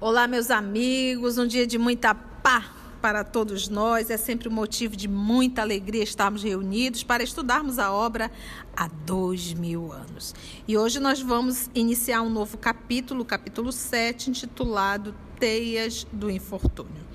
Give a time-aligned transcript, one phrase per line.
[0.00, 4.10] Olá, meus amigos, um dia de muita paz para todos nós.
[4.10, 8.30] É sempre um motivo de muita alegria estarmos reunidos para estudarmos a obra
[8.76, 10.34] há dois mil anos.
[10.66, 17.06] E hoje nós vamos iniciar um novo capítulo, capítulo 7, intitulado Teias do Infortúnio.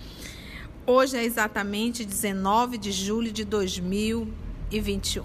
[0.86, 3.46] Hoje é exatamente 19 de julho de
[4.74, 5.24] 2021.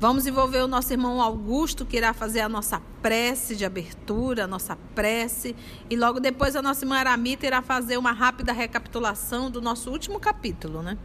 [0.00, 4.46] Vamos envolver o nosso irmão Augusto, que irá fazer a nossa prece de abertura, a
[4.46, 5.54] nossa prece,
[5.88, 10.18] e logo depois a nossa irmã Aramita irá fazer uma rápida recapitulação do nosso último
[10.18, 10.98] capítulo, né?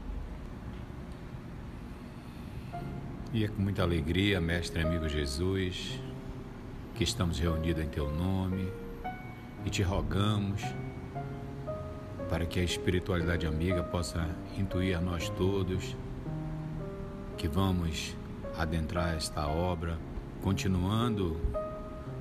[3.31, 5.99] E é com muita alegria, mestre e amigo Jesus,
[6.94, 8.71] que estamos reunidos em teu nome
[9.66, 10.61] e te rogamos
[12.30, 14.27] para que a espiritualidade amiga possa
[14.58, 15.95] intuir a nós todos
[17.38, 18.16] que vamos
[18.58, 19.98] adentrar esta obra,
[20.42, 21.38] continuando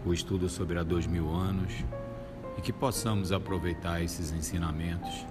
[0.05, 1.73] o estudo sobre há dois mil anos
[2.57, 5.27] e que possamos aproveitar esses ensinamentos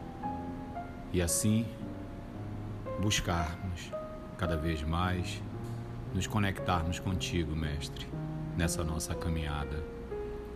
[1.12, 1.66] e assim
[3.02, 3.92] buscarmos
[4.38, 5.42] cada vez mais
[6.14, 8.08] nos conectarmos contigo, Mestre,
[8.58, 9.84] nessa nossa caminhada.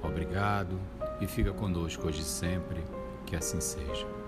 [0.01, 0.79] Obrigado
[1.19, 2.83] e fica conosco hoje e sempre,
[3.25, 4.24] que assim seja.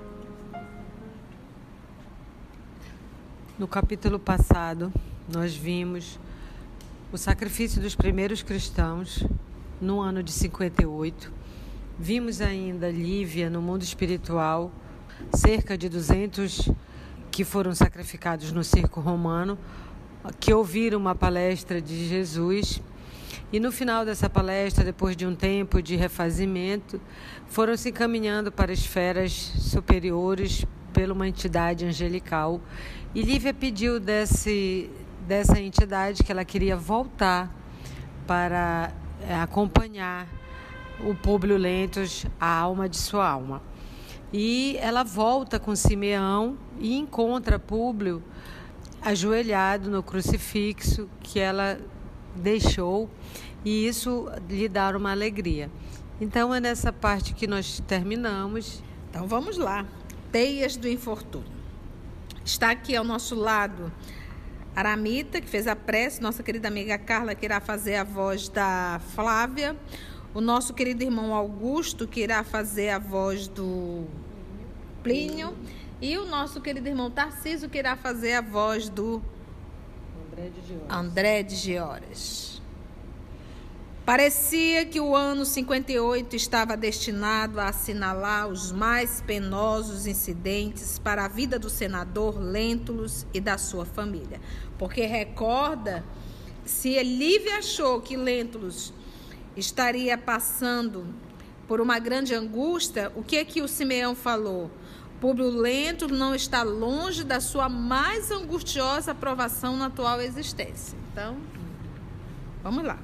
[3.57, 4.93] No capítulo passado,
[5.33, 6.19] nós vimos
[7.11, 9.25] o sacrifício dos primeiros cristãos
[9.81, 11.33] no ano de 58.
[11.97, 14.71] Vimos ainda Lívia no mundo espiritual,
[15.33, 16.69] cerca de 200
[17.31, 19.57] que foram sacrificados no circo romano,
[20.39, 22.79] que ouviram uma palestra de Jesus.
[23.51, 27.01] E no final dessa palestra, depois de um tempo de refazimento,
[27.47, 30.63] foram se encaminhando para esferas superiores
[30.97, 32.59] pela uma entidade angelical.
[33.13, 34.89] E Lívia pediu desse,
[35.27, 37.55] dessa entidade que ela queria voltar
[38.25, 38.91] para
[39.21, 40.27] é, acompanhar
[41.05, 43.61] o Públio Lentos, a alma de sua alma.
[44.33, 48.23] E ela volta com Simeão e encontra Públio
[48.99, 51.79] ajoelhado no crucifixo que ela
[52.35, 53.07] deixou,
[53.63, 55.69] e isso lhe dá uma alegria.
[56.19, 58.81] Então é nessa parte que nós terminamos.
[59.11, 59.85] Então vamos lá.
[60.31, 61.51] Teias do infortúnio.
[62.43, 63.91] Está aqui ao nosso lado
[64.75, 69.01] Aramita, que fez a prece, nossa querida amiga Carla, que irá fazer a voz da
[69.15, 69.75] Flávia,
[70.33, 74.05] o nosso querido irmão Augusto, que irá fazer a voz do
[75.01, 75.57] Plínio,
[75.99, 79.21] e o nosso querido irmão Tarciso, que irá fazer a voz do
[80.31, 80.85] André de Giores.
[80.89, 82.56] André de Giores.
[84.07, 91.27] Parecia que o ano 58 estava destinado a assinalar os mais penosos incidentes para a
[91.27, 94.39] vida do senador Lentulus e da sua família.
[94.77, 96.05] Porque recorda,
[96.63, 98.93] se Elívia achou que Lentulus
[99.57, 101.05] estaria passando
[101.67, 104.71] por uma grande angústia, o que é que o Simeão falou?
[105.19, 110.97] Públio Lentulus não está longe da sua mais angustiosa aprovação na atual existência.
[111.11, 111.35] Então,
[112.63, 112.97] vamos lá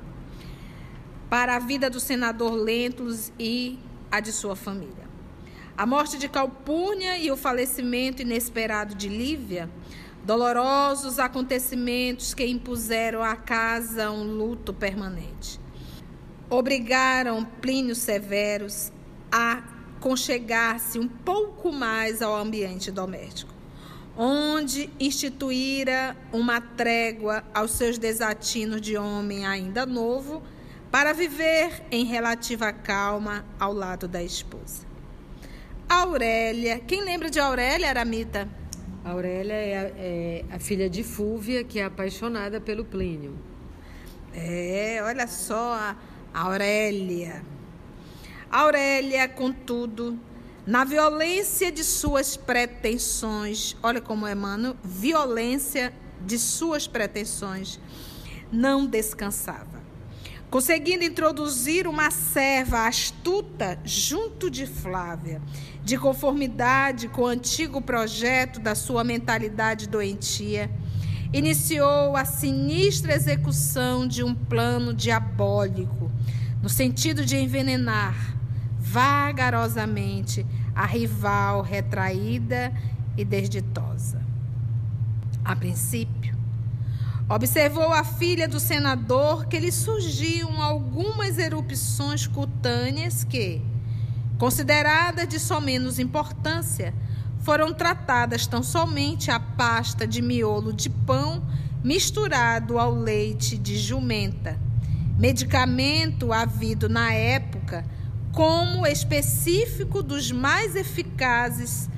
[1.34, 3.80] para a vida do senador Lentulus e
[4.12, 5.10] a de sua família.
[5.76, 9.68] A morte de Calpurnia e o falecimento inesperado de Lívia,
[10.24, 15.60] dolorosos acontecimentos que impuseram à casa um luto permanente.
[16.52, 18.92] Obrigaram Plínio Severus
[19.32, 19.64] a
[20.00, 23.52] conchegar-se um pouco mais ao ambiente doméstico,
[24.16, 30.44] onde instituíra uma trégua aos seus desatinos de homem ainda novo
[30.94, 34.86] para viver em relativa calma ao lado da esposa.
[35.90, 38.48] Aurélia, quem lembra de Aurélia, Aramita?
[39.03, 43.36] Aurélia é a, é a filha de Fúvia, que é apaixonada pelo Plínio.
[44.36, 45.96] É, olha só a
[46.32, 47.44] Aurélia.
[48.52, 50.20] Aurélia, contudo,
[50.64, 55.91] na violência de suas pretensões, olha como é, mano, violência
[56.22, 57.79] de suas pretensões,
[58.52, 59.72] não descansava
[60.53, 65.41] conseguindo introduzir uma serva astuta junto de Flávia,
[65.84, 70.70] de conformidade com o antigo projeto da sua mentalidade doentia,
[71.34, 76.11] iniciou a sinistra execução de um plano diabólico,
[76.61, 78.38] no sentido de envenenar
[78.78, 80.46] vagarosamente
[80.76, 82.72] a rival retraída
[83.17, 84.22] e desditosa.
[85.44, 86.33] A princípio,
[87.29, 93.61] Observou a filha do senador que lhe surgiam algumas erupções cutâneas que,
[94.37, 96.93] Consideradas de só menos importância,
[97.40, 101.41] foram tratadas tão somente a pasta de miolo de pão
[101.84, 104.59] misturado ao leite de jumenta,
[105.17, 107.85] medicamento havido na época
[108.31, 111.90] como específico dos mais eficazes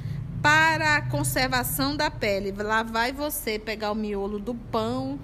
[0.45, 2.51] para a conservação da pele.
[2.51, 5.19] Lá vai você pegar o miolo do pão,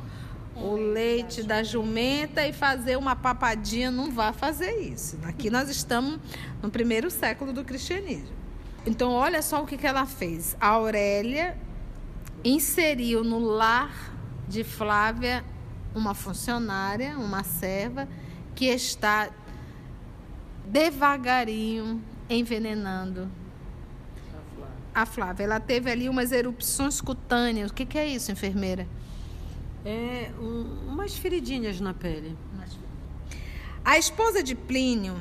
[0.56, 3.91] o leite da jumenta e fazer uma papadinha.
[3.91, 5.19] Não vá fazer isso.
[5.21, 6.19] Aqui nós estamos
[6.59, 8.35] no primeiro século do cristianismo.
[8.83, 10.57] Então, olha só o que, que ela fez.
[10.59, 11.56] A Aurélia
[12.44, 14.12] inseriu no lar
[14.47, 15.45] de Flávia
[15.94, 18.07] uma funcionária, uma serva,
[18.56, 19.29] que está
[20.65, 23.29] devagarinho envenenando
[24.94, 25.46] a Flávia.
[25.46, 27.72] Ela teve ali umas erupções cutâneas.
[27.72, 28.88] O que, que é isso, enfermeira?
[29.86, 32.38] É um, umas feridinhas na pele.
[33.84, 35.16] A esposa de Plínio,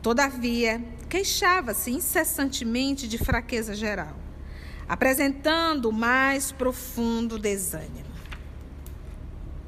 [0.00, 4.16] todavia, queixava-se incessantemente de fraqueza geral,
[4.88, 8.14] apresentando o mais profundo desânimo.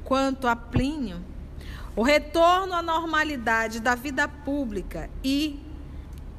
[0.03, 1.23] Quanto a Plínio,
[1.95, 5.59] o retorno à normalidade da vida pública e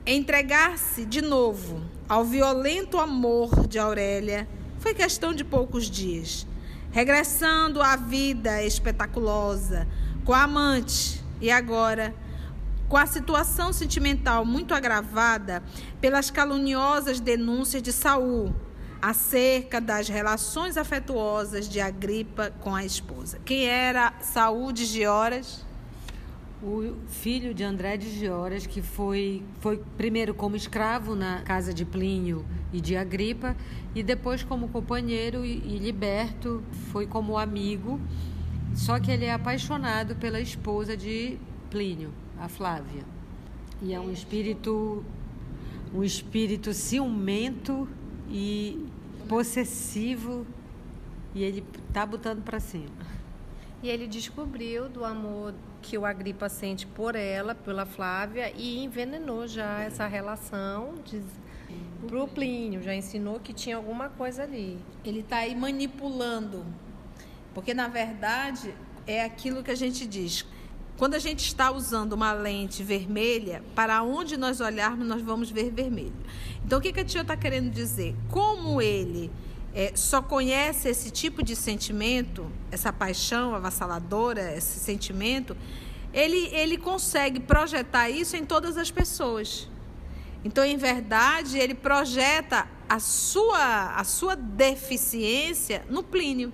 [0.05, 6.47] entregar-se de novo ao violento amor de Aurélia foi questão de poucos dias,
[6.91, 9.87] regressando à vida espetaculosa
[10.25, 12.15] com a amante e agora
[12.89, 15.63] com a situação sentimental muito agravada
[16.01, 18.55] pelas caluniosas denúncias de Saul
[19.03, 23.39] acerca das relações afetuosas de Agripa com a esposa.
[23.45, 25.68] Quem era Saul de Gioras?
[26.61, 31.85] O filho de André de Gioras, que foi, foi primeiro como escravo na casa de
[31.85, 33.57] Plínio e de Agripa,
[33.95, 38.01] e depois como companheiro e, e liberto, foi como amigo.
[38.75, 41.39] Só que ele é apaixonado pela esposa de
[41.71, 43.05] Plínio a Flávia.
[43.81, 45.05] E é um espírito
[45.95, 47.89] um espírito ciumento
[48.29, 48.87] e
[49.27, 50.47] possessivo
[51.35, 52.91] e ele tá botando para cima.
[53.83, 55.55] E ele descobriu do amor
[55.89, 61.23] que o Agripa sente por ela, pela Flávia, e envenenou já essa relação de,
[62.07, 64.79] pro Plínio, já ensinou que tinha alguma coisa ali.
[65.03, 66.63] Ele está aí manipulando,
[67.55, 68.75] porque na verdade
[69.07, 70.45] é aquilo que a gente diz.
[70.99, 75.71] Quando a gente está usando uma lente vermelha, para onde nós olharmos, nós vamos ver
[75.71, 76.13] vermelho.
[76.67, 78.15] Então, o que, que a tia está querendo dizer?
[78.31, 79.31] Como ele
[79.79, 85.57] é, só conhece esse tipo de sentimento, essa paixão avassaladora, esse sentimento,
[86.13, 89.71] ele, ele consegue projetar isso em todas as pessoas.
[90.45, 96.53] Então, em verdade, ele projeta a sua, a sua deficiência no Plínio.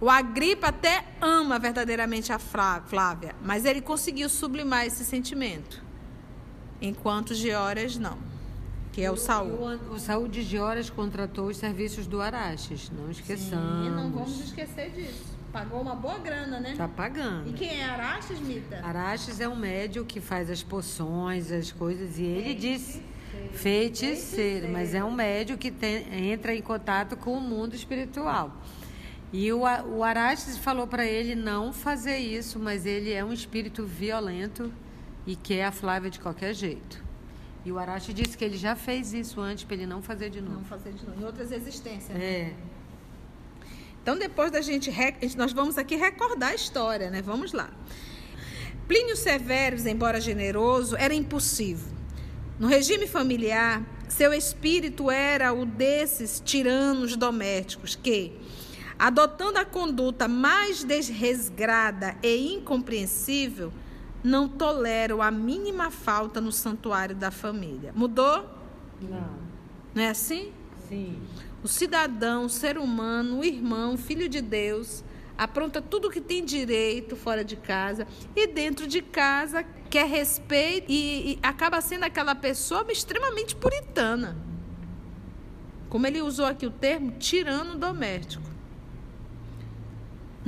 [0.00, 5.80] O Agripa até ama verdadeiramente a Flávia, mas ele conseguiu sublimar esse sentimento,
[6.82, 8.18] enquanto Geórias não,
[8.92, 9.78] que é o Saul.
[9.90, 13.84] O, o Saul de Geórias contratou os serviços do Araxes, não esqueçamos.
[13.84, 15.38] Sim, não vamos esquecer disso.
[15.52, 16.74] Pagou uma boa grana, né?
[16.76, 17.48] Tá pagando.
[17.48, 18.80] E quem é Araxes, Mita?
[18.84, 23.00] Araxes é um médium que faz as poções, as coisas, e ele diz
[23.52, 28.52] feiticeiro, feiticeiro, mas é um médium que tem, entra em contato com o mundo espiritual.
[29.32, 33.84] E o, o Arastes falou para ele não fazer isso, mas ele é um espírito
[33.84, 34.72] violento
[35.26, 37.07] e quer a Flávia de qualquer jeito.
[37.64, 40.40] E o Arastes disse que ele já fez isso antes para ele não fazer de
[40.40, 40.56] novo.
[40.56, 41.20] Não fazer de novo.
[41.20, 42.16] Em outras existências.
[42.16, 42.24] Né?
[42.24, 42.54] É.
[44.02, 44.90] Então, depois da gente.
[45.36, 47.20] Nós vamos aqui recordar a história, né?
[47.20, 47.70] Vamos lá.
[48.86, 51.94] Plínio Severus, embora generoso, era impulsivo.
[52.58, 58.32] No regime familiar, seu espírito era o desses tiranos domésticos que
[58.98, 63.72] adotando a conduta mais desresgrada e incompreensível,
[64.22, 67.92] não toleram a mínima falta no santuário da família.
[67.94, 68.44] Mudou?
[69.00, 69.48] Não.
[69.94, 70.52] Não é assim?
[70.88, 71.20] Sim.
[71.62, 75.04] O cidadão, o ser humano, o irmão, o filho de Deus,
[75.36, 81.32] apronta tudo que tem direito fora de casa e dentro de casa quer respeito e,
[81.32, 84.36] e acaba sendo aquela pessoa extremamente puritana.
[85.88, 88.48] Como ele usou aqui o termo, tirano doméstico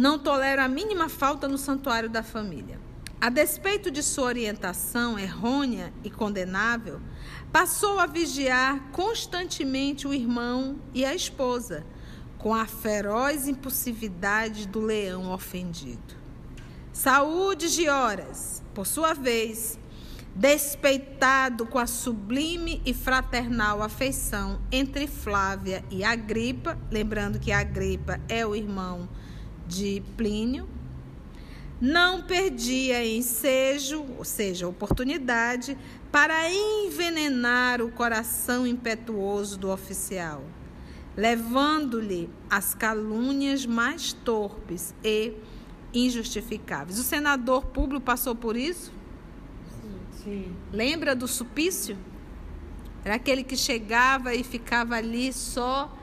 [0.01, 2.80] não tolera a mínima falta no santuário da família.
[3.23, 7.03] A despeito de sua orientação errônea e condenável,
[7.53, 11.85] passou a vigiar constantemente o irmão e a esposa,
[12.39, 16.15] com a feroz impulsividade do leão ofendido.
[16.95, 19.79] Saúde de horas, por sua vez,
[20.35, 28.47] despeitado com a sublime e fraternal afeição entre Flávia e Agripa, lembrando que Agripa é
[28.47, 29.07] o irmão
[29.67, 30.67] de Plínio,
[31.81, 35.79] não perdia ensejo, ou seja, oportunidade,
[36.13, 40.43] para envenenar o coração impetuoso do oficial,
[41.17, 45.33] levando-lhe as calúnias mais torpes e
[45.95, 46.99] injustificáveis.
[46.99, 48.93] O senador Públio passou por isso?
[49.81, 50.23] Sim.
[50.25, 50.57] Sim.
[50.73, 51.97] Lembra do supício?
[53.05, 55.97] Era aquele que chegava e ficava ali só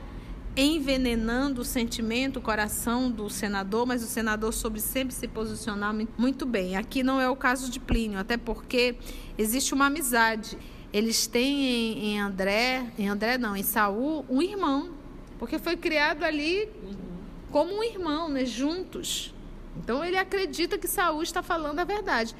[0.62, 6.44] envenenando o sentimento, o coração do senador, mas o senador soube sempre se posicionar muito
[6.44, 6.76] bem.
[6.76, 8.96] Aqui não é o caso de Plínio, até porque
[9.38, 10.58] existe uma amizade.
[10.92, 14.90] Eles têm em, André, em André não, em Saul, um irmão,
[15.38, 16.68] porque foi criado ali
[17.52, 19.32] como um irmão, né, juntos.
[19.76, 22.34] Então ele acredita que Saul está falando a verdade.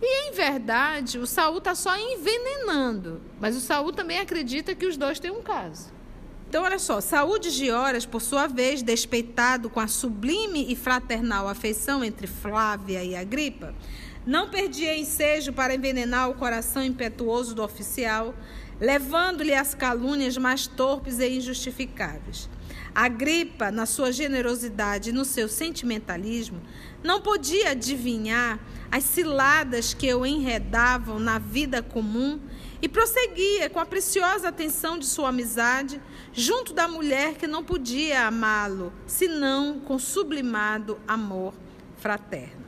[0.00, 4.98] E em verdade, o Saul está só envenenando, mas o Saul também acredita que os
[4.98, 6.01] dois têm um caso.
[6.52, 11.48] Então, olha só, Saúl de Gioras, por sua vez, despeitado com a sublime e fraternal
[11.48, 13.74] afeição entre Flávia e Agripa,
[14.26, 18.34] não perdia ensejo para envenenar o coração impetuoso do oficial,
[18.78, 22.50] levando-lhe as calúnias mais torpes e injustificáveis.
[22.94, 26.60] Agripa, na sua generosidade e no seu sentimentalismo,
[27.02, 32.38] não podia adivinhar as ciladas que o enredavam na vida comum
[32.82, 36.00] e prosseguia com a preciosa atenção de sua amizade
[36.32, 41.54] junto da mulher que não podia amá-lo, senão com sublimado amor
[41.96, 42.61] fraterno.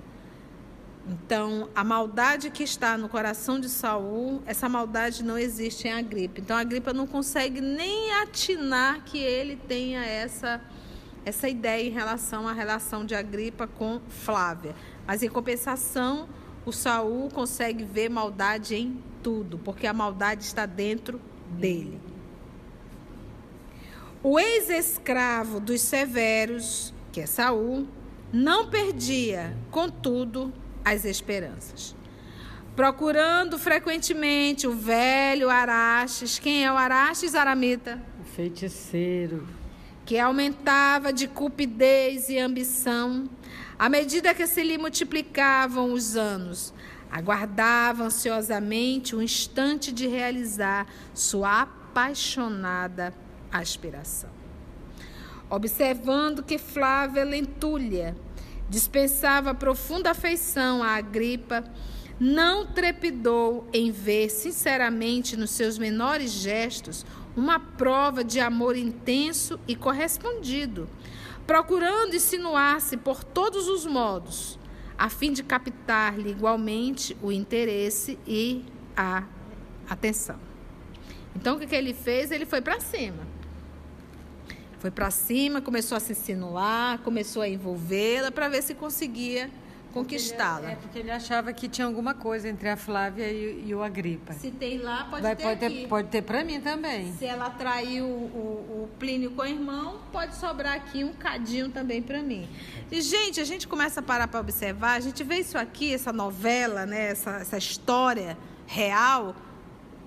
[1.07, 6.41] Então, a maldade que está no coração de Saul, essa maldade não existe em Agripa.
[6.41, 10.61] Então, Agripa não consegue nem atinar que ele tenha essa
[11.25, 14.75] essa ideia em relação à relação de Agripa com Flávia.
[15.07, 16.29] Mas em compensação,
[16.67, 21.99] o Saul consegue ver maldade em tudo, porque a maldade está dentro dele.
[24.23, 27.87] O ex-escravo dos severos, que é Saul,
[28.33, 30.53] não perdia, contudo,
[30.85, 31.95] as esperanças.
[32.77, 36.39] Procurando frequentemente o velho Araxes.
[36.39, 38.03] Quem é o Araxes, Aramita?
[38.21, 39.47] O feiticeiro.
[40.05, 43.29] Que aumentava de cupidez e ambição
[43.79, 46.75] à medida que se lhe multiplicavam os anos.
[47.11, 53.15] Aguardava ansiosamente o instante de realizar sua apaixonada
[53.53, 54.31] aspiração.
[55.49, 58.17] Observando que Flávia Lentulha
[58.69, 61.65] dispensava profunda afeição à Agripa,
[62.19, 67.05] não trepidou em ver sinceramente nos seus menores gestos
[67.37, 70.89] uma prova de amor intenso e correspondido,
[71.47, 74.59] procurando insinuar-se por todos os modos,
[74.97, 78.65] a fim de captar-lhe igualmente o interesse e
[78.97, 79.25] a
[79.89, 80.39] atenção.
[81.35, 82.31] Então, o que, que ele fez?
[82.31, 83.34] Ele foi para cima.
[84.85, 89.51] Foi para cima, começou a se insinuar, começou a envolvê-la para ver se conseguia
[89.95, 90.73] conquistá-la.
[90.73, 94.35] É porque ele achava que tinha alguma coisa entre a Flávia e, e o Agripa.
[94.35, 95.81] Se tem lá, pode Vai, ter pode aqui.
[95.81, 97.15] ter Pode ter para mim também.
[97.15, 101.71] Se ela traiu o, o, o, Plínio com o irmão, pode sobrar aqui um cadinho
[101.71, 102.47] também para mim.
[102.93, 106.13] E, gente, a gente começa a parar para observar, a gente vê isso aqui, essa
[106.13, 108.37] novela, né, essa, essa história
[108.67, 109.35] real.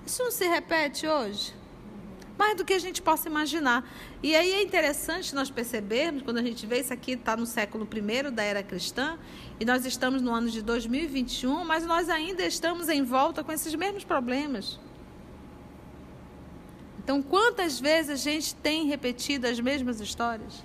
[0.05, 1.51] Isso não se repete hoje?
[2.37, 3.83] Mais do que a gente possa imaginar.
[4.21, 7.87] E aí é interessante nós percebermos, quando a gente vê isso aqui, está no século
[7.91, 9.17] I da era cristã,
[9.59, 13.73] e nós estamos no ano de 2021, mas nós ainda estamos em volta com esses
[13.73, 14.79] mesmos problemas.
[16.99, 20.61] Então, quantas vezes a gente tem repetido as mesmas histórias?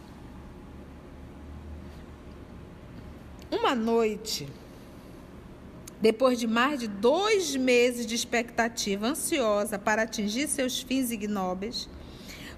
[3.50, 4.49] Uma noite,
[6.02, 11.88] depois de mais de dois meses de expectativa ansiosa para atingir seus fins ignóbeis,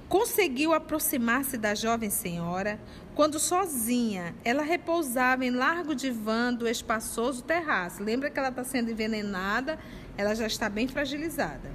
[0.09, 2.81] conseguiu aproximar-se da jovem senhora
[3.15, 8.03] quando sozinha ela repousava em largo divã do espaçoso terraço.
[8.03, 9.79] Lembra que ela está sendo envenenada,
[10.17, 11.71] ela já está bem fragilizada.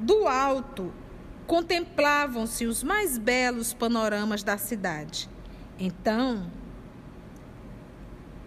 [0.00, 0.90] Do alto
[1.46, 5.28] contemplavam-se os mais belos panoramas da cidade.
[5.78, 6.50] Então,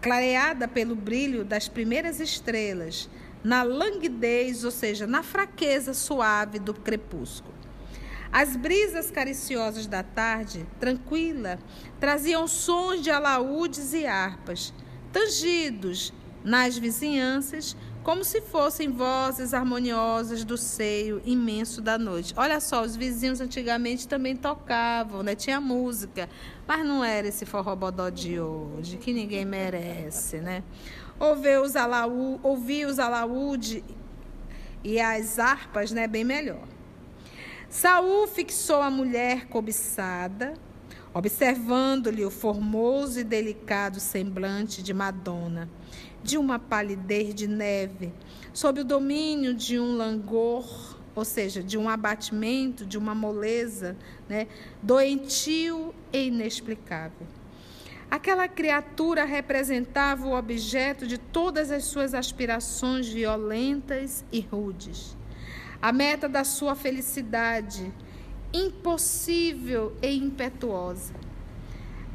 [0.01, 3.09] clareada pelo brilho das primeiras estrelas,
[3.43, 7.53] na languidez, ou seja, na fraqueza suave do crepúsculo.
[8.31, 11.59] As brisas cariciosas da tarde, tranquila,
[11.99, 14.73] traziam sons de alaúdes e harpas,
[15.11, 22.33] tangidos nas vizinhanças como se fossem vozes harmoniosas do seio imenso da noite.
[22.35, 25.35] Olha só, os vizinhos antigamente também tocavam, né?
[25.35, 26.27] Tinha música,
[26.67, 30.63] mas não era esse forrobodó de hoje, que ninguém merece, né?
[31.19, 33.83] Ouvir os, alaú, ouvir os alaúde
[34.83, 36.07] e as harpas, né?
[36.07, 36.67] Bem melhor.
[37.69, 40.55] Saul fixou a mulher cobiçada,
[41.13, 45.69] observando-lhe o formoso e delicado semblante de Madonna,
[46.23, 48.13] de uma palidez de neve,
[48.53, 53.97] sob o domínio de um langor, ou seja, de um abatimento, de uma moleza,
[54.29, 54.47] né,
[54.81, 57.27] doentio e inexplicável.
[58.09, 65.15] Aquela criatura representava o objeto de todas as suas aspirações violentas e rudes.
[65.81, 67.91] A meta da sua felicidade,
[68.53, 71.13] impossível e impetuosa.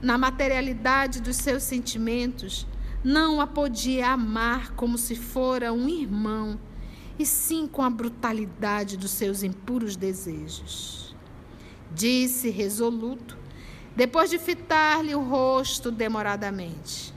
[0.03, 2.67] Na materialidade dos seus sentimentos,
[3.07, 6.59] não a podia amar como se fora um irmão,
[7.17, 11.15] e sim com a brutalidade dos seus impuros desejos.
[11.95, 13.39] Disse resoluto,
[13.95, 17.15] depois de fitar-lhe o rosto demoradamente: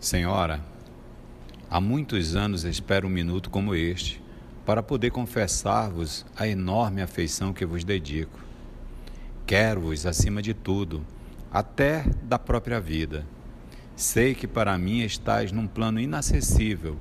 [0.00, 0.60] Senhora,
[1.70, 4.20] há muitos anos espero um minuto como este
[4.66, 8.40] para poder confessar-vos a enorme afeição que vos dedico.
[9.46, 11.06] Quero-vos acima de tudo,
[11.52, 13.24] até da própria vida.
[14.00, 16.96] Sei que para mim estáis num plano inacessível,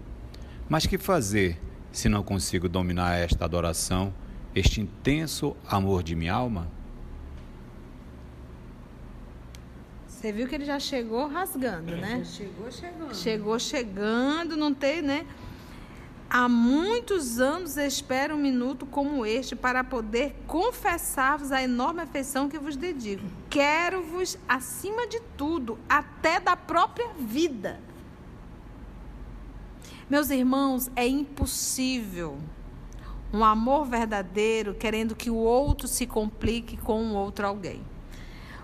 [0.68, 1.58] mas que fazer
[1.94, 4.14] se não consigo dominar esta adoração,
[4.54, 6.68] este intenso amor de minha alma?
[10.10, 12.22] Você viu que ele já chegou rasgando, né?
[12.26, 13.16] Chegou chegando.
[13.16, 15.26] Chegou chegando, não tem, né?
[16.32, 22.60] Há muitos anos espero um minuto como este para poder confessar-vos a enorme afeição que
[22.60, 23.24] vos dedico.
[23.50, 27.80] Quero-vos, acima de tudo, até da própria vida.
[30.08, 32.38] Meus irmãos, é impossível
[33.34, 37.82] um amor verdadeiro querendo que o outro se complique com outro alguém.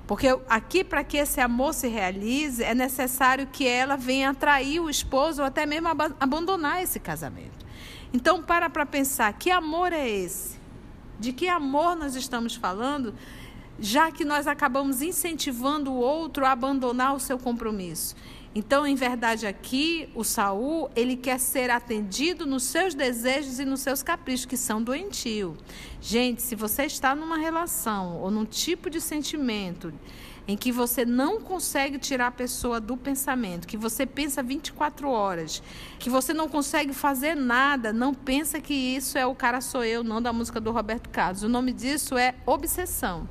[0.07, 4.89] Porque aqui, para que esse amor se realize, é necessário que ela venha atrair o
[4.89, 7.65] esposo ou até mesmo ab abandonar esse casamento.
[8.13, 10.59] Então, para para pensar: que amor é esse?
[11.19, 13.15] De que amor nós estamos falando?
[13.79, 18.15] Já que nós acabamos incentivando o outro a abandonar o seu compromisso.
[18.57, 23.81] Então, em verdade, aqui o Saul ele quer ser atendido nos seus desejos e nos
[23.81, 25.57] seus caprichos que são doentio.
[25.99, 29.93] Gente, se você está numa relação ou num tipo de sentimento
[30.47, 35.61] em que você não consegue tirar a pessoa do pensamento, que você pensa 24 horas,
[35.99, 40.01] que você não consegue fazer nada, não pensa que isso é o cara sou eu,
[40.01, 41.43] não da música do Roberto Carlos.
[41.43, 43.27] O nome disso é obsessão.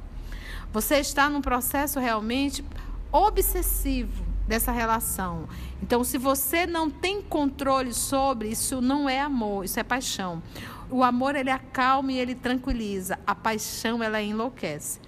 [0.70, 2.62] Você está num processo realmente
[3.10, 5.48] obsessivo dessa relação.
[5.82, 10.42] Então, se você não tem controle sobre, isso não é amor, isso é paixão.
[10.90, 15.00] O amor ele acalma e ele tranquiliza, a paixão ela enlouquece.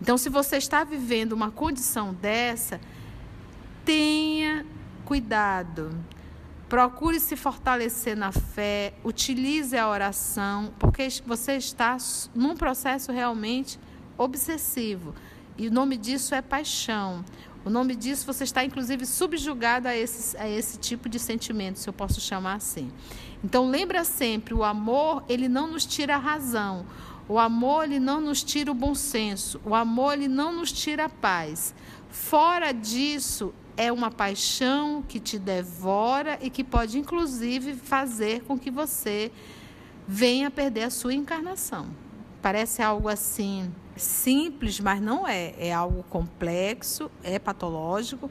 [0.00, 2.80] Então, se você está vivendo uma condição dessa,
[3.84, 4.64] tenha
[5.04, 5.90] cuidado.
[6.68, 11.96] Procure se fortalecer na fé, utilize a oração, porque você está
[12.34, 13.78] num processo realmente
[14.16, 15.14] obsessivo.
[15.58, 17.24] E o nome disso é paixão.
[17.64, 21.88] O nome disso, você está inclusive subjugado a esse, a esse tipo de sentimento, se
[21.88, 22.90] eu posso chamar assim.
[23.44, 26.86] Então, lembra sempre: o amor, ele não nos tira a razão.
[27.28, 29.60] O amor, ele não nos tira o bom senso.
[29.64, 31.74] O amor, ele não nos tira a paz.
[32.08, 38.70] Fora disso, é uma paixão que te devora e que pode, inclusive, fazer com que
[38.70, 39.30] você
[40.08, 41.88] venha perder a sua encarnação.
[42.42, 43.70] Parece algo assim
[44.00, 45.54] simples, mas não é.
[45.58, 48.30] É algo complexo, é patológico.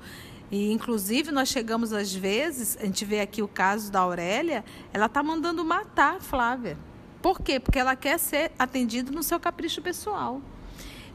[0.51, 5.05] E, inclusive, nós chegamos às vezes, a gente vê aqui o caso da Aurélia, ela
[5.05, 6.77] está mandando matar a Flávia.
[7.21, 7.60] Por quê?
[7.60, 10.41] Porque ela quer ser atendida no seu capricho pessoal.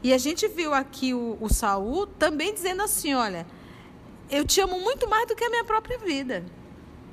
[0.01, 3.45] E a gente viu aqui o, o Saul também dizendo assim: olha,
[4.29, 6.45] eu te amo muito mais do que a minha própria vida.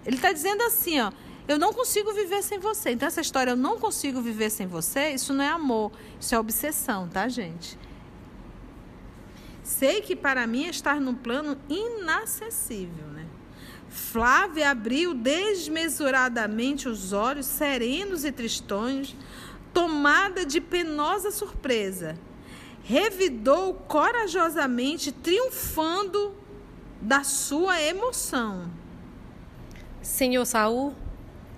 [0.04, 1.10] Ele está dizendo assim, ó,
[1.48, 2.90] eu não consigo viver sem você.
[2.90, 6.38] Então, essa história, eu não consigo viver sem você, isso não é amor, isso é
[6.38, 7.78] obsessão, tá, gente?
[9.62, 13.26] Sei que para mim é estar num plano inacessível, né?
[13.88, 19.14] Flávia abriu desmesuradamente os olhos, serenos e tristonhos,
[19.72, 22.16] tomada de penosa surpresa.
[22.82, 26.34] Revidou corajosamente, triunfando
[27.00, 28.70] da sua emoção.
[30.00, 30.94] Senhor Saul,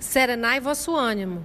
[0.05, 1.43] serenai vosso ânimo.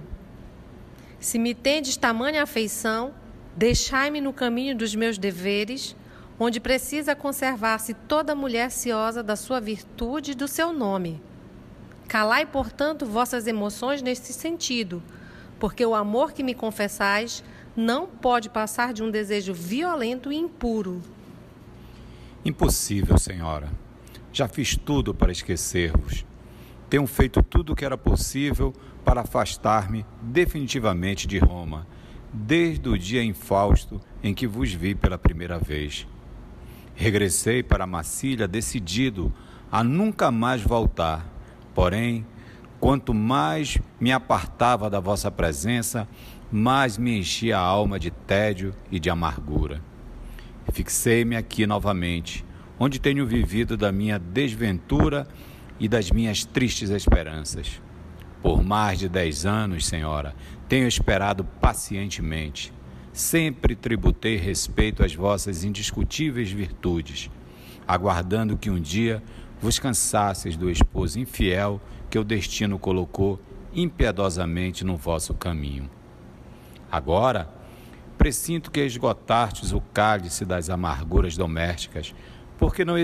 [1.18, 3.12] Se me tendes tamanha afeição,
[3.56, 5.96] deixai-me no caminho dos meus deveres,
[6.38, 11.20] onde precisa conservar-se toda mulher ciosa da sua virtude e do seu nome.
[12.06, 15.02] Calai, portanto, vossas emoções nesse sentido,
[15.58, 17.42] porque o amor que me confessais
[17.76, 21.02] não pode passar de um desejo violento e impuro.
[22.44, 23.70] Impossível, senhora.
[24.32, 26.24] Já fiz tudo para esquecer-vos.
[26.90, 28.74] Tenho feito tudo o que era possível
[29.04, 31.86] para afastar-me definitivamente de Roma.
[32.32, 36.06] desde o dia infausto em que vos vi pela primeira vez.
[36.94, 39.32] Regressei para Massília decidido
[39.70, 41.26] a nunca mais voltar.
[41.74, 42.26] Porém,
[42.78, 46.06] quanto mais me apartava da vossa presença,
[46.52, 49.80] mais me enchia a alma de tédio e de amargura.
[50.72, 52.44] Fixei-me aqui novamente,
[52.78, 55.26] onde tenho vivido da minha desventura
[55.80, 57.80] e das minhas tristes esperanças.
[58.42, 60.36] Por mais de dez anos, Senhora,
[60.68, 62.72] tenho esperado pacientemente.
[63.12, 67.30] Sempre tributei respeito às vossas indiscutíveis virtudes,
[67.88, 69.22] aguardando que um dia
[69.60, 73.40] vos cansasseis do esposo infiel que o destino colocou
[73.74, 75.90] impiedosamente no vosso caminho.
[76.90, 77.48] Agora,
[78.18, 82.14] presinto que esgotastes o cálice das amarguras domésticas,
[82.58, 82.98] porque não,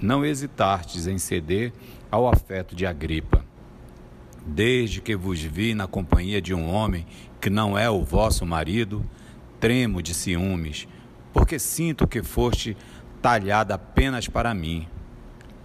[0.00, 1.72] não hesitastes em ceder
[2.10, 3.44] ao afeto de Agripa
[4.46, 7.04] Desde que vos vi na companhia de um homem
[7.40, 9.04] que não é o vosso marido,
[9.58, 10.86] tremo de ciúmes,
[11.32, 12.76] porque sinto que foste
[13.20, 14.86] talhada apenas para mim.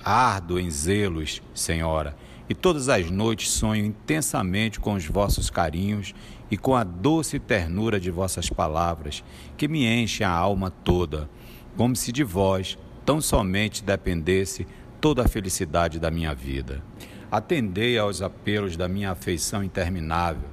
[0.04, 2.16] Ardo em zelos, Senhora,
[2.50, 6.16] e todas as noites sonho intensamente com os vossos carinhos
[6.50, 9.24] e com a doce ternura de vossas palavras,
[9.56, 11.30] que me enchem a alma toda,
[11.78, 12.78] como se de vós
[13.12, 14.66] tão somente dependesse
[15.02, 16.82] toda a felicidade da minha vida.
[17.30, 20.48] Atendei aos apelos da minha afeição interminável.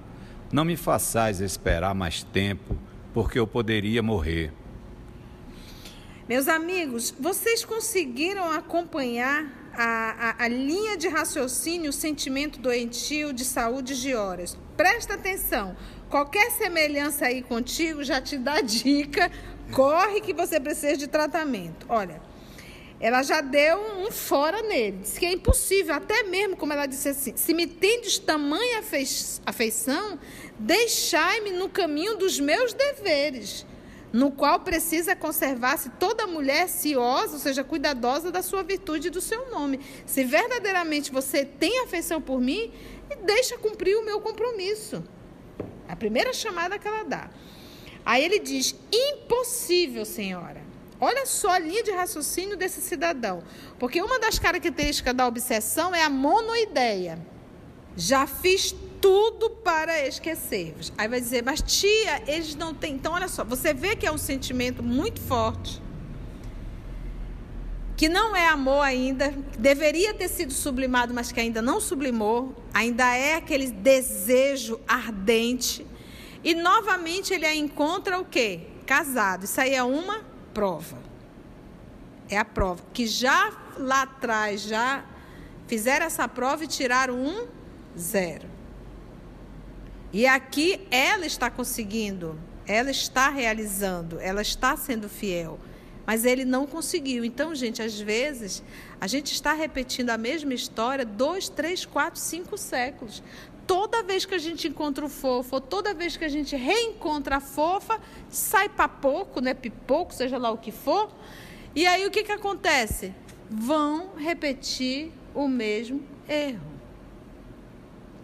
[0.50, 2.76] Não me façais esperar mais tempo,
[3.14, 4.52] porque eu poderia morrer.
[6.28, 13.44] Meus amigos, vocês conseguiram acompanhar a, a, a, linha de raciocínio, o sentimento doentio de
[13.44, 14.58] saúde de horas.
[14.76, 15.76] Presta atenção.
[16.10, 19.30] Qualquer semelhança aí contigo já te dá dica.
[19.70, 21.86] Corre que você precisa de tratamento.
[21.88, 22.20] Olha,
[23.00, 24.98] ela já deu um fora nele.
[24.98, 28.82] Disse que é impossível, até mesmo, como ela disse assim: se me tendes tamanha
[29.46, 30.18] afeição,
[30.58, 33.64] deixai-me no caminho dos meus deveres,
[34.12, 39.20] no qual precisa conservar-se toda mulher ciosa, ou seja, cuidadosa da sua virtude e do
[39.20, 39.78] seu nome.
[40.04, 42.72] Se verdadeiramente você tem afeição por mim,
[43.24, 45.04] deixa cumprir o meu compromisso.
[45.88, 47.30] A primeira chamada que ela dá.
[48.04, 50.67] Aí ele diz: impossível, senhora.
[51.00, 53.42] Olha só a linha de raciocínio desse cidadão.
[53.78, 57.18] Porque uma das características da obsessão é a monoideia.
[57.96, 60.92] Já fiz tudo para esquecer-vos.
[60.98, 62.94] Aí vai dizer, mas tia, eles não têm.
[62.94, 65.80] Então, olha só, você vê que é um sentimento muito forte.
[67.96, 73.12] Que não é amor ainda, deveria ter sido sublimado, mas que ainda não sublimou, ainda
[73.16, 75.84] é aquele desejo ardente.
[76.44, 78.60] E novamente ele a encontra o quê?
[78.86, 79.44] Casado.
[79.44, 80.27] Isso aí é uma
[80.58, 80.98] prova.
[82.28, 82.82] É a prova.
[82.92, 85.04] Que já lá atrás, já
[85.68, 87.46] fizeram essa prova e tiraram um
[87.96, 88.48] zero.
[90.12, 95.60] E aqui ela está conseguindo, ela está realizando, ela está sendo fiel.
[96.04, 97.24] Mas ele não conseguiu.
[97.24, 98.64] Então, gente, às vezes
[99.00, 103.22] a gente está repetindo a mesma história dois, três, quatro, cinco séculos
[103.68, 107.36] toda vez que a gente encontra o fofo, ou toda vez que a gente reencontra
[107.36, 108.00] a fofa,
[108.30, 109.52] sai para pouco, né?
[109.52, 111.12] Pipoco, seja lá o que for.
[111.74, 113.14] E aí o que, que acontece?
[113.50, 116.66] Vão repetir o mesmo erro.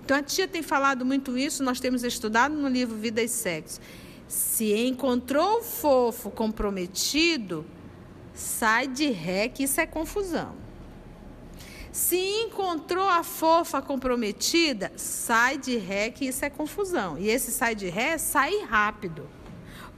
[0.03, 3.81] Então a tia tem falado muito isso, nós temos estudado no livro Vida e Sexo.
[4.27, 7.67] Se encontrou o fofo comprometido,
[8.33, 10.55] sai de ré, que isso é confusão.
[11.95, 17.17] Se encontrou a fofa comprometida, sai de ré, que isso é confusão.
[17.17, 19.29] E esse sai de ré, sai rápido.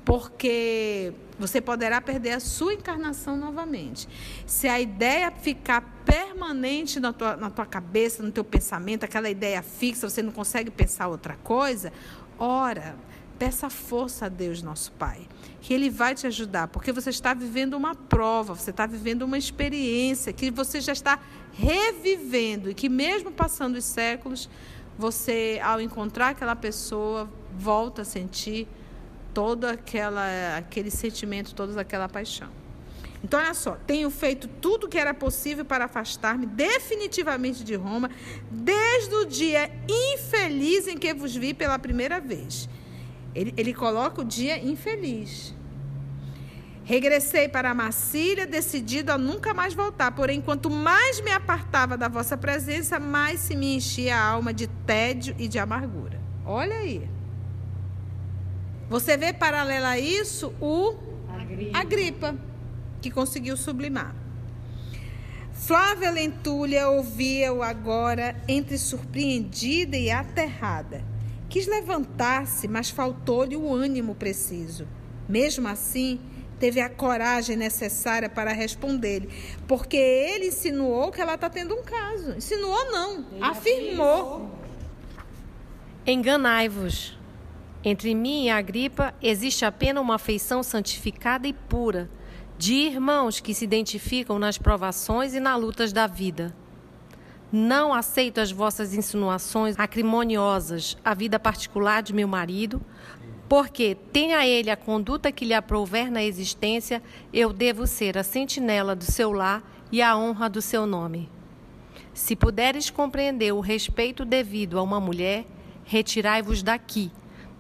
[0.05, 4.07] Porque você poderá perder a sua encarnação novamente.
[4.45, 9.63] Se a ideia ficar permanente na tua, na tua cabeça, no teu pensamento, aquela ideia
[9.63, 11.91] fixa, você não consegue pensar outra coisa,
[12.39, 12.95] ora,
[13.39, 15.27] peça força a Deus, nosso Pai
[15.67, 19.37] que Ele vai te ajudar, porque você está vivendo uma prova, você está vivendo uma
[19.37, 21.19] experiência que você já está
[21.55, 24.49] revivendo e que, mesmo passando os séculos,
[24.97, 28.69] você, ao encontrar aquela pessoa, volta a sentir
[29.35, 32.49] todo aquela, aquele sentimento, toda aquela paixão.
[33.25, 38.09] Então, olha só, tenho feito tudo o que era possível para afastar-me definitivamente de Roma,
[38.53, 39.69] desde o dia
[40.15, 42.69] infeliz em que vos vi pela primeira vez.
[43.37, 45.55] Ele, ele coloca o dia infeliz.
[46.85, 50.11] Regressei para a Massília, decidido a nunca mais voltar.
[50.13, 54.67] Porém, quanto mais me apartava da vossa presença, mais se me enchia a alma de
[54.67, 56.19] tédio e de amargura.
[56.47, 57.07] Olha aí.
[58.89, 60.97] Você vê paralela a isso o
[61.29, 62.37] Agripa, Agripa
[63.03, 64.15] que conseguiu sublimar.
[65.53, 71.16] Flávia Lentulha ouvia-o agora entre surpreendida e aterrada
[71.57, 74.87] quis levantar-se, mas faltou-lhe o ânimo preciso.
[75.27, 76.21] Mesmo assim,
[76.61, 79.31] teve a coragem necessária para responder-lhe,
[79.67, 82.37] porque ele insinuou que ela está tendo um caso.
[82.37, 84.51] Insinuou não, ele afirmou.
[86.07, 87.19] Enganai-vos.
[87.83, 92.11] Entre mim e a gripa existe apenas uma afeição santificada e pura,
[92.59, 96.55] de irmãos que se identificam nas provações e nas lutas da vida.
[97.53, 102.83] Não aceito as vossas insinuações acrimoniosas à vida particular de meu marido,
[103.49, 107.01] porque, tenha ele a conduta que lhe aprouver na existência,
[107.33, 111.31] eu devo ser a sentinela do seu lar e a honra do seu nome.
[112.13, 115.47] Se puderes compreender o respeito devido a uma mulher,
[115.85, 117.13] retirai-vos daqui,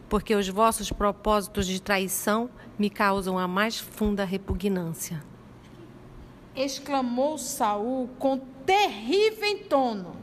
[0.09, 5.23] porque os vossos propósitos de traição me causam a mais funda repugnância.
[6.57, 10.17] Exclamou Saul com terrível tono.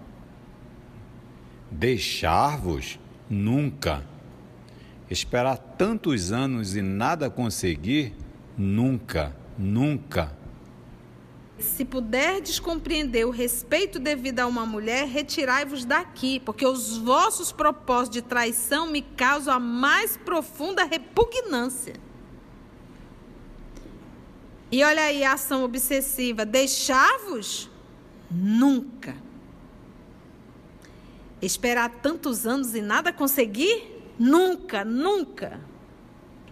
[1.69, 2.99] Deixar-vos?
[3.29, 4.03] Nunca.
[5.09, 8.15] Esperar tantos anos e nada conseguir?
[8.57, 10.35] Nunca, nunca.
[11.59, 18.09] Se puderdes compreender o respeito devido a uma mulher, retirai-vos daqui, porque os vossos propósitos
[18.15, 21.93] de traição me causam a mais profunda repugnância.
[24.73, 27.69] E olha aí a ação obsessiva: deixar-vos?
[28.31, 29.15] Nunca.
[31.39, 34.01] Esperar tantos anos e nada conseguir?
[34.17, 35.61] Nunca, nunca.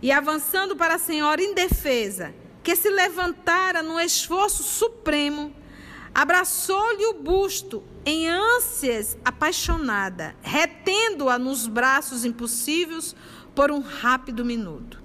[0.04, 2.32] E avançando para a senhora indefesa,
[2.62, 5.52] que se levantara num esforço supremo,
[6.14, 13.16] abraçou-lhe o busto em ânsias apaixonada, retendo-a nos braços impossíveis
[13.56, 15.02] por um rápido minuto.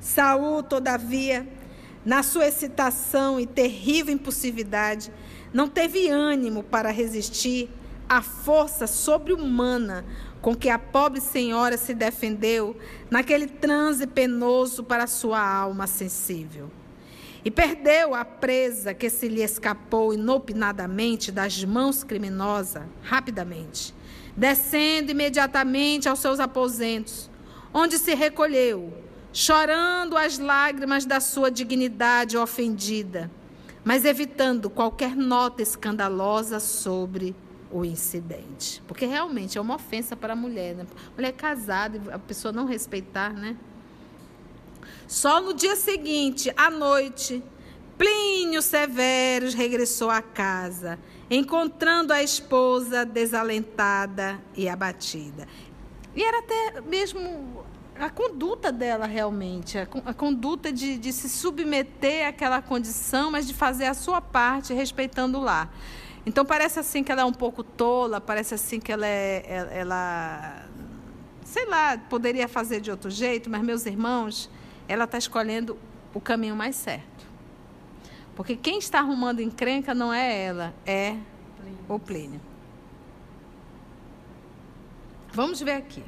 [0.00, 1.59] Saul, todavia,
[2.04, 5.12] na sua excitação e terrível impulsividade,
[5.52, 7.68] não teve ânimo para resistir
[8.08, 10.04] à força sobre-humana
[10.40, 12.76] com que a pobre senhora se defendeu
[13.10, 16.70] naquele transe penoso para sua alma sensível.
[17.44, 23.94] E perdeu a presa que se lhe escapou inopinadamente das mãos criminosas, rapidamente,
[24.36, 27.30] descendo imediatamente aos seus aposentos,
[27.72, 28.92] onde se recolheu,
[29.32, 33.30] chorando as lágrimas da sua dignidade ofendida,
[33.84, 37.34] mas evitando qualquer nota escandalosa sobre
[37.70, 38.82] o incidente.
[38.86, 40.74] Porque realmente é uma ofensa para a mulher.
[40.74, 40.86] Né?
[41.14, 43.56] Mulher casada, a pessoa não respeitar, né?
[45.06, 47.42] Só no dia seguinte, à noite,
[47.98, 50.98] Plínio Severus regressou à casa,
[51.30, 55.46] encontrando a esposa desalentada e abatida.
[56.14, 57.64] E era até mesmo
[58.00, 63.52] a conduta dela realmente, a, a conduta de, de se submeter àquela condição, mas de
[63.52, 65.70] fazer a sua parte respeitando lar.
[66.24, 70.64] Então parece assim que ela é um pouco tola, parece assim que ela é, ela,
[71.44, 74.50] sei lá, poderia fazer de outro jeito, mas meus irmãos,
[74.88, 75.78] ela está escolhendo
[76.14, 77.26] o caminho mais certo.
[78.34, 81.16] Porque quem está arrumando encrenca não é ela, é
[81.86, 82.40] o Plínio.
[85.32, 86.02] Vamos ver aqui.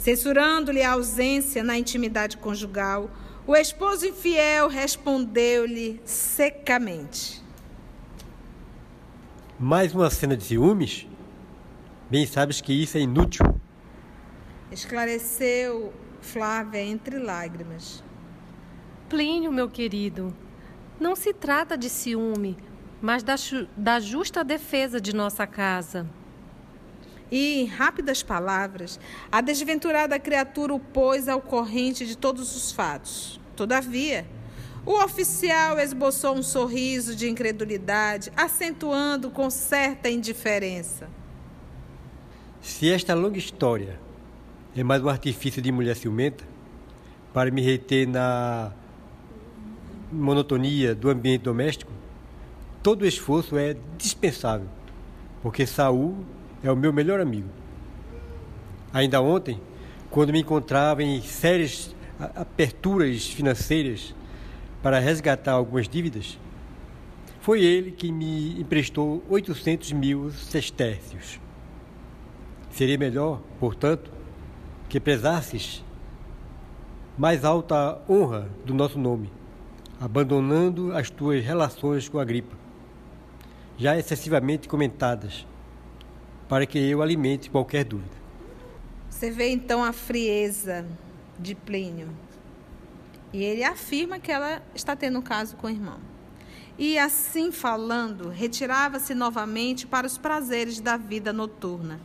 [0.00, 3.10] Censurando-lhe a ausência na intimidade conjugal,
[3.46, 7.42] o esposo infiel respondeu-lhe secamente:
[9.58, 11.06] mais uma cena de ciúmes?
[12.08, 13.44] Bem sabes que isso é inútil.
[14.72, 18.02] Esclareceu Flávia entre lágrimas.
[19.06, 20.34] Plínio, meu querido,
[20.98, 22.56] não se trata de ciúme,
[23.02, 23.34] mas da,
[23.76, 26.08] da justa defesa de nossa casa.
[27.30, 28.98] E, em rápidas palavras,
[29.30, 33.40] a desventurada criatura o pôs ao corrente de todos os fatos.
[33.54, 34.26] Todavia,
[34.84, 41.08] o oficial esboçou um sorriso de incredulidade, acentuando com certa indiferença.
[42.60, 44.00] Se esta longa história
[44.76, 46.44] é mais um artifício de mulher ciumenta
[47.32, 48.72] para me reter na
[50.10, 51.92] monotonia do ambiente doméstico,
[52.82, 54.68] todo esforço é dispensável,
[55.42, 56.24] porque Saul
[56.62, 57.48] é o meu melhor amigo.
[58.92, 59.60] Ainda ontem,
[60.10, 61.94] quando me encontrava em sérias
[62.34, 64.14] aperturas financeiras,
[64.82, 66.38] para resgatar algumas dívidas,
[67.40, 71.38] foi ele que me emprestou 800 mil sestércios.
[72.70, 74.10] Seria melhor, portanto,
[74.88, 75.84] que prezasses
[77.16, 79.30] mais alta honra do nosso nome,
[80.00, 82.56] abandonando as tuas relações com a gripa,
[83.76, 85.46] já excessivamente comentadas,
[86.50, 88.10] para que eu alimente qualquer dúvida.
[89.08, 90.84] Você vê então a frieza
[91.38, 92.08] de Plínio.
[93.32, 96.00] E ele afirma que ela está tendo um caso com o irmão.
[96.76, 102.00] E assim falando, retirava-se novamente para os prazeres da vida noturna.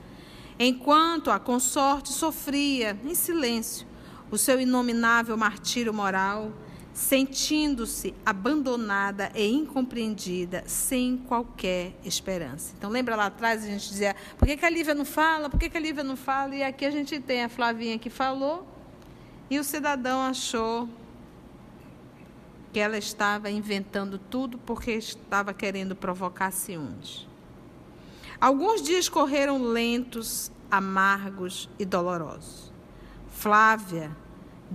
[0.59, 3.87] enquanto a consorte sofria, em silêncio,
[4.29, 6.51] o seu inominável martírio moral,
[6.95, 12.73] sentindo-se abandonada e incompreendida, sem qualquer esperança.
[12.77, 15.49] Então, lembra lá atrás a gente dizia: por que, que a Lívia não fala?
[15.49, 16.55] Por que, que a Lívia não fala?
[16.55, 18.65] E aqui a gente tem a Flavinha que falou,
[19.49, 20.87] e o cidadão achou
[22.71, 27.27] que ela estava inventando tudo porque estava querendo provocar ciúmes.
[28.39, 32.71] Alguns dias correram lentos, amargos e dolorosos.
[33.27, 34.15] Flávia,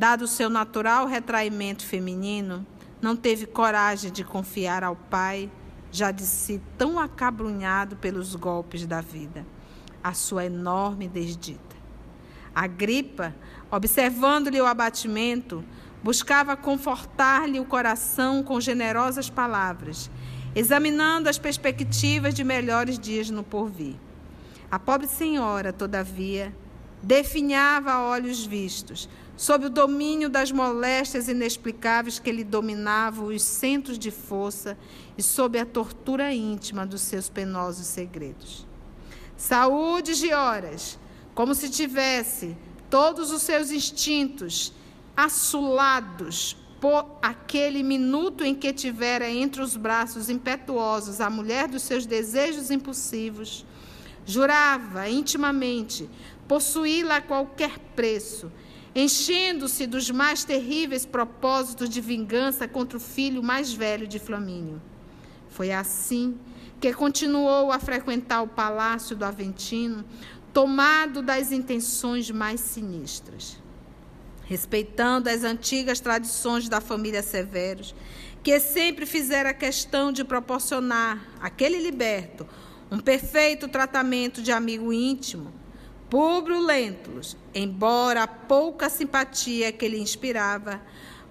[0.00, 2.66] dado seu natural retraimento feminino,
[3.02, 5.50] não teve coragem de confiar ao pai,
[5.92, 9.44] já de si tão acabrunhado pelos golpes da vida,
[10.02, 11.76] a sua enorme desdita.
[12.54, 13.34] A gripa,
[13.70, 15.62] observando-lhe o abatimento,
[16.02, 20.10] buscava confortar-lhe o coração com generosas palavras,
[20.54, 23.96] examinando as perspectivas de melhores dias no porvir.
[24.70, 26.54] A pobre senhora, todavia,
[27.02, 29.06] definhava a olhos vistos,
[29.40, 34.76] sob o domínio das moléstias inexplicáveis que lhe dominavam os centros de força
[35.16, 38.66] e sob a tortura íntima dos seus penosos segredos.
[39.38, 40.98] Saúde de horas,
[41.34, 42.54] como se tivesse
[42.90, 44.74] todos os seus instintos
[45.16, 52.04] assulados por aquele minuto em que tivera entre os braços impetuosos a mulher dos seus
[52.04, 53.64] desejos impulsivos,
[54.26, 56.10] jurava intimamente
[56.46, 58.52] possuí-la a qualquer preço,
[58.94, 64.80] enchendo-se dos mais terríveis propósitos de vingança contra o filho mais velho de Flamínio.
[65.48, 66.38] Foi assim
[66.80, 70.04] que continuou a frequentar o palácio do Aventino,
[70.52, 73.58] tomado das intenções mais sinistras.
[74.44, 77.94] Respeitando as antigas tradições da família Severos,
[78.42, 82.46] que sempre fizera questão de proporcionar àquele liberto
[82.90, 85.52] um perfeito tratamento de amigo íntimo,
[86.10, 90.82] Públio Lentulus, embora a pouca simpatia que lhe inspirava,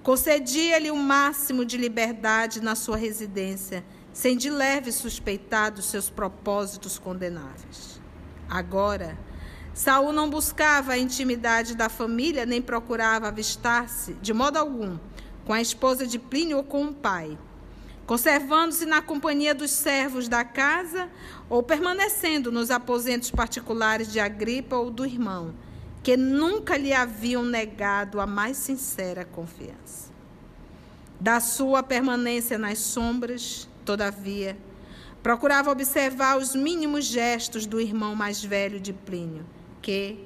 [0.02, 6.98] concedia-lhe o máximo de liberdade na sua residência, sem de leve suspeitar dos seus propósitos
[6.98, 8.00] condenáveis.
[8.50, 9.20] Agora,
[9.74, 14.98] Saul não buscava a intimidade da família, nem procurava avistar-se, de modo algum,
[15.46, 17.38] com a esposa de Plínio ou com o pai
[18.10, 21.08] conservando-se na companhia dos servos da casa
[21.48, 25.54] ou permanecendo nos aposentos particulares de Agripa ou do irmão,
[26.02, 30.10] que nunca lhe haviam negado a mais sincera confiança.
[31.20, 34.58] Da sua permanência nas sombras, todavia,
[35.22, 39.46] procurava observar os mínimos gestos do irmão mais velho de Plínio,
[39.84, 40.18] que,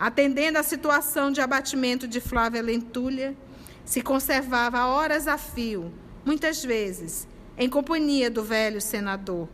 [0.00, 3.36] atendendo à situação de abatimento de Flávia Lentulha,
[3.84, 5.92] se conservava horas a fio
[6.28, 9.48] muitas vezes em companhia do velho senador,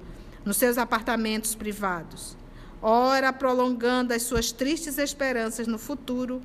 [0.44, 2.36] nos seus apartamentos privados,
[2.82, 6.42] ora prolongando as suas tristes esperanças no futuro,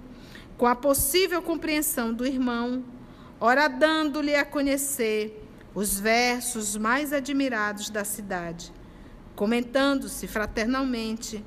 [0.56, 2.84] com a possível compreensão do irmão,
[3.40, 8.72] ora dando-lhe a conhecer os versos mais admirados da cidade,
[9.36, 11.44] comentando-se fraternalmente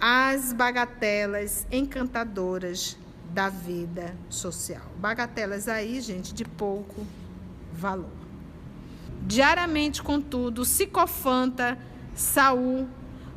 [0.00, 2.96] as bagatelas encantadoras
[3.34, 4.92] da vida social.
[4.98, 7.04] Bagatelas aí, gente, de pouco
[7.72, 8.10] valor.
[9.22, 11.78] Diariamente, contudo, Sicofanta,
[12.14, 12.88] Saul,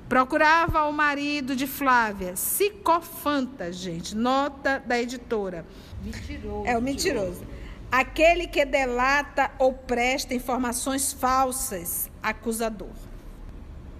[0.10, 2.36] procurava o marido de Flávia.
[2.36, 5.66] Sicofanta, gente, nota da editora.
[6.04, 6.68] Mentiroso.
[6.68, 7.44] É o mentiroso.
[7.92, 12.90] Aquele que delata ou presta informações falsas, acusador.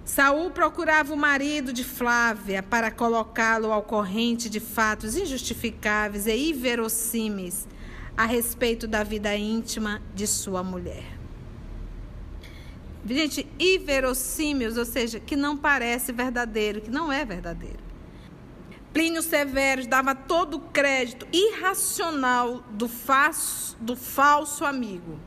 [0.04, 7.66] Saul procurava o marido de Flávia para colocá-lo ao corrente de fatos injustificáveis e inverossímeis
[8.16, 11.16] a respeito da vida íntima de sua mulher.
[13.04, 17.86] Gente, inverossímeis, ou seja, que não parece verdadeiro, que não é verdadeiro.
[18.92, 25.20] Plínio Severo dava todo o crédito irracional do, falso, do falso amigo,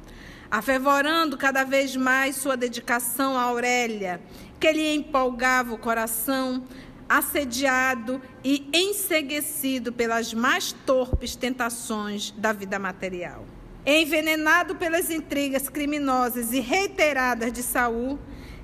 [0.49, 4.19] afervorando cada vez mais sua dedicação a Aurélia,
[4.59, 6.65] que lhe empolgava o coração,
[7.09, 13.43] assediado e enseguecido pelas mais torpes tentações da vida material.
[13.85, 18.19] Envenenado pelas intrigas criminosas e reiteradas de Saul,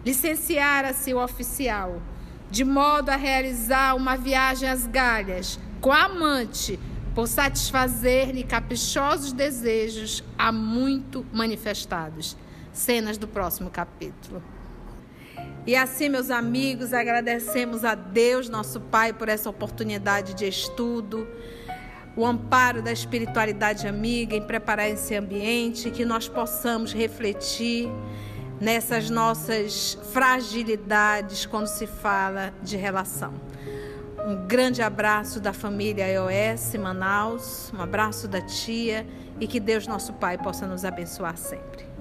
[0.05, 1.99] licenciara-se o oficial,
[2.51, 6.79] de modo a realizar uma viagem às galhas com a amante,
[7.15, 12.37] por satisfazer-lhe caprichosos desejos há muito manifestados.
[12.73, 14.43] Cenas do próximo capítulo.
[15.67, 21.27] E assim, meus amigos, agradecemos a Deus, nosso Pai, por essa oportunidade de estudo,
[22.15, 27.89] o amparo da espiritualidade amiga em preparar esse ambiente, que nós possamos refletir
[28.61, 33.33] nessas nossas fragilidades quando se fala de relação.
[34.25, 39.05] Um grande abraço da família EOS Manaus, um abraço da tia
[39.39, 41.94] e que Deus, nosso Pai, possa nos abençoar sempre.